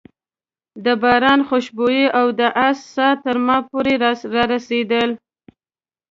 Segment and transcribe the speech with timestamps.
[0.85, 1.87] د باران خوشبو
[2.19, 3.93] او د آس ساه تر ما پورې
[4.35, 5.09] رارسېدل.